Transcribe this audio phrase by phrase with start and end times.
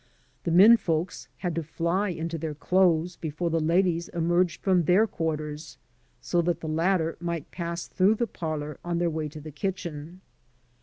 [0.45, 5.05] /The men folks had to fly into their clothes before the ladies emerged from their
[5.05, 5.77] quarters,
[6.19, 10.21] so that the latter might pass through the parlor on their way to the kitchen.